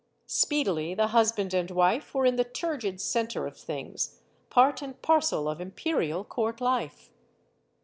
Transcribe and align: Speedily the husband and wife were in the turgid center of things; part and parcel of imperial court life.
Speedily 0.25 0.95
the 0.95 1.09
husband 1.09 1.53
and 1.53 1.69
wife 1.69 2.15
were 2.15 2.25
in 2.25 2.35
the 2.35 2.43
turgid 2.43 2.99
center 2.99 3.45
of 3.45 3.55
things; 3.55 4.19
part 4.49 4.81
and 4.81 4.99
parcel 5.03 5.47
of 5.47 5.61
imperial 5.61 6.23
court 6.23 6.59
life. 6.59 7.11